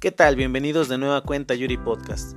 [0.00, 0.36] ¿Qué tal?
[0.36, 2.36] Bienvenidos de nueva cuenta Yuri Podcast.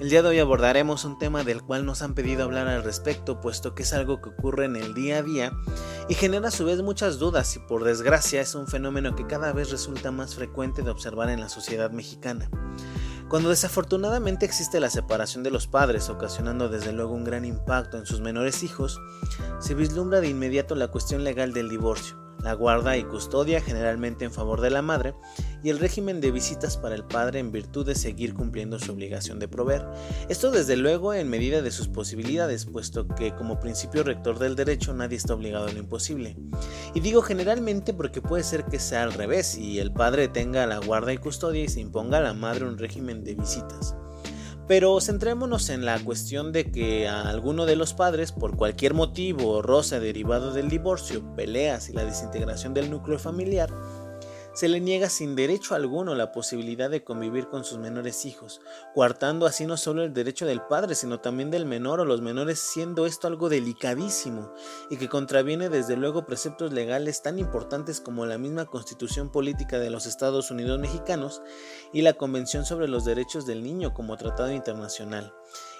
[0.00, 3.38] El día de hoy abordaremos un tema del cual nos han pedido hablar al respecto,
[3.38, 5.52] puesto que es algo que ocurre en el día a día
[6.08, 9.52] y genera a su vez muchas dudas y por desgracia es un fenómeno que cada
[9.52, 12.48] vez resulta más frecuente de observar en la sociedad mexicana.
[13.28, 18.06] Cuando desafortunadamente existe la separación de los padres, ocasionando desde luego un gran impacto en
[18.06, 18.98] sus menores hijos,
[19.60, 24.32] se vislumbra de inmediato la cuestión legal del divorcio la guarda y custodia generalmente en
[24.32, 25.14] favor de la madre
[25.62, 29.38] y el régimen de visitas para el padre en virtud de seguir cumpliendo su obligación
[29.38, 29.86] de proveer.
[30.28, 34.92] Esto desde luego en medida de sus posibilidades, puesto que como principio rector del derecho
[34.92, 36.36] nadie está obligado a lo imposible.
[36.94, 40.78] Y digo generalmente porque puede ser que sea al revés y el padre tenga la
[40.78, 43.94] guarda y custodia y se imponga a la madre un régimen de visitas.
[44.68, 49.50] Pero centrémonos en la cuestión de que a alguno de los padres, por cualquier motivo
[49.50, 53.70] o roce derivado del divorcio, peleas y la desintegración del núcleo familiar,
[54.54, 58.60] se le niega sin derecho alguno la posibilidad de convivir con sus menores hijos,
[58.94, 62.58] coartando así no solo el derecho del padre, sino también del menor o los menores,
[62.58, 64.52] siendo esto algo delicadísimo
[64.90, 69.90] y que contraviene desde luego preceptos legales tan importantes como la misma Constitución Política de
[69.90, 71.42] los Estados Unidos Mexicanos
[71.92, 75.34] y la Convención sobre los Derechos del Niño como tratado internacional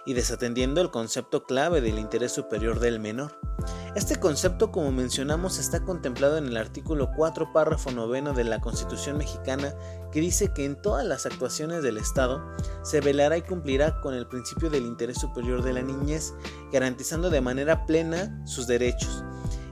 [0.06, 3.51] y desatendiendo el concepto clave del interés superior del menor.
[3.94, 9.18] Este concepto, como mencionamos, está contemplado en el artículo 4, párrafo noveno de la Constitución
[9.18, 9.74] mexicana,
[10.10, 12.42] que dice que en todas las actuaciones del Estado
[12.82, 16.32] se velará y cumplirá con el principio del interés superior de la niñez,
[16.72, 19.24] garantizando de manera plena sus derechos,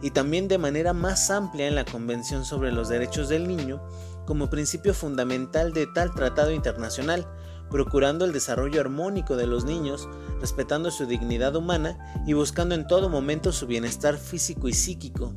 [0.03, 3.83] y también de manera más amplia en la Convención sobre los Derechos del Niño,
[4.27, 7.27] como principio fundamental de tal tratado internacional,
[7.71, 10.09] procurando el desarrollo armónico de los niños,
[10.41, 15.35] respetando su dignidad humana y buscando en todo momento su bienestar físico y psíquico.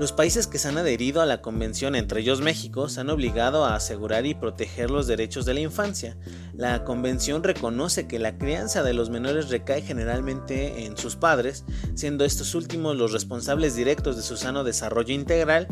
[0.00, 3.66] Los países que se han adherido a la Convención, entre ellos México, se han obligado
[3.66, 6.16] a asegurar y proteger los derechos de la infancia.
[6.54, 12.24] La Convención reconoce que la crianza de los menores recae generalmente en sus padres, siendo
[12.24, 15.68] estos últimos los responsables directos de su sano desarrollo integral.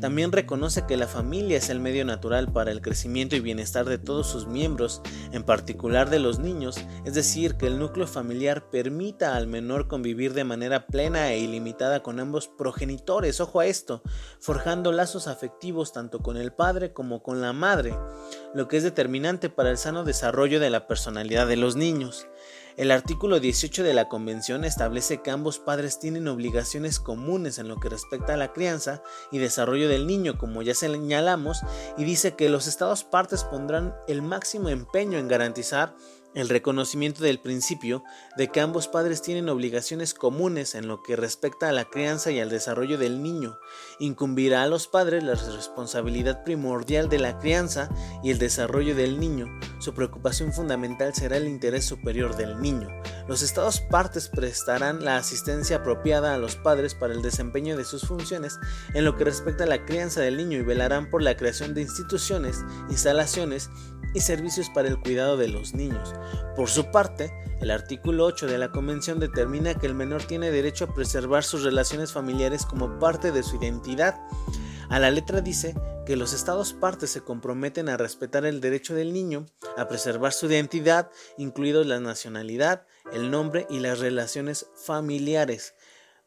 [0.00, 3.98] También reconoce que la familia es el medio natural para el crecimiento y bienestar de
[3.98, 9.34] todos sus miembros, en particular de los niños, es decir, que el núcleo familiar permita
[9.34, 13.40] al menor convivir de manera plena e ilimitada con ambos progenitores.
[13.40, 14.02] Ojo a esto,
[14.40, 17.94] forjando lazos afectivos tanto con el padre como con la madre,
[18.54, 22.28] lo que es determinante para el sano desarrollo de la personalidad de los niños.
[22.78, 27.80] El artículo 18 de la Convención establece que ambos padres tienen obligaciones comunes en lo
[27.80, 29.02] que respecta a la crianza
[29.32, 31.58] y desarrollo del niño, como ya señalamos,
[31.96, 35.96] y dice que los Estados partes pondrán el máximo empeño en garantizar
[36.34, 38.04] el reconocimiento del principio
[38.36, 42.38] de que ambos padres tienen obligaciones comunes en lo que respecta a la crianza y
[42.38, 43.58] al desarrollo del niño.
[43.98, 47.88] Incumbirá a los padres la responsabilidad primordial de la crianza
[48.22, 49.46] y el desarrollo del niño.
[49.78, 52.88] Su preocupación fundamental será el interés superior del niño.
[53.28, 58.06] Los estados partes prestarán la asistencia apropiada a los padres para el desempeño de sus
[58.06, 58.58] funciones
[58.94, 61.82] en lo que respecta a la crianza del niño y velarán por la creación de
[61.82, 63.70] instituciones, instalaciones
[64.14, 66.14] y servicios para el cuidado de los niños.
[66.56, 70.84] Por su parte, el artículo 8 de la Convención determina que el menor tiene derecho
[70.84, 74.20] a preservar sus relaciones familiares como parte de su identidad.
[74.90, 75.74] A la letra dice
[76.06, 79.44] que los estados partes se comprometen a respetar el derecho del niño
[79.76, 85.74] a preservar su identidad, incluidos la nacionalidad, el nombre y las relaciones familiares.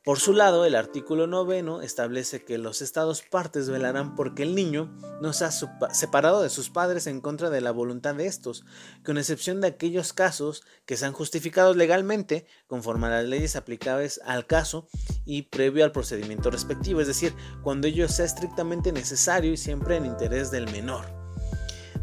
[0.04, 4.92] Por su lado, el artículo noveno establece que los estados partes velarán porque el niño
[5.22, 8.66] no sea separado de sus padres en contra de la voluntad de estos,
[9.06, 14.48] con excepción de aquellos casos que sean justificados legalmente conforme a las leyes aplicables al
[14.48, 14.88] caso
[15.24, 20.08] y previo al procedimiento respectivo, es decir, cuando ello sea estrictamente necesario y siempre en
[20.08, 21.21] interés del menor.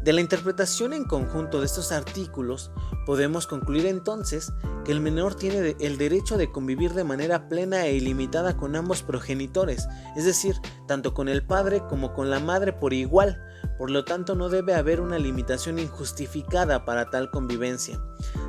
[0.03, 2.71] De la interpretación en conjunto de estos artículos,
[3.05, 4.53] podemos concluir entonces
[4.85, 9.03] que el menor tiene el derecho de convivir de manera plena e ilimitada con ambos
[9.03, 13.43] progenitores, es decir, tanto con el padre como con la madre por igual,
[13.79, 18.01] por lo tanto no debe haber una limitación injustificada para tal convivencia,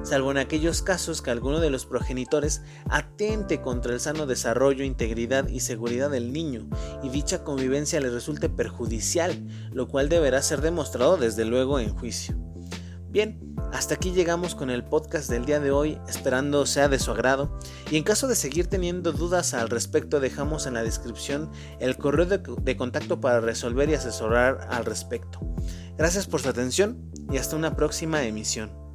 [0.03, 5.47] salvo en aquellos casos que alguno de los progenitores atente contra el sano desarrollo, integridad
[5.47, 6.67] y seguridad del niño
[7.03, 12.48] y dicha convivencia le resulte perjudicial, lo cual deberá ser demostrado desde luego en juicio.
[13.11, 17.09] Bien, hasta aquí llegamos con el podcast del día de hoy, esperando sea de su
[17.09, 17.57] agrado.
[17.89, 22.27] Y en caso de seguir teniendo dudas al respecto, dejamos en la descripción el correo
[22.27, 25.39] de, contacto para resolver y asesorar al respecto.
[25.97, 28.88] Gracias por su atención y hasta una próxima emisión.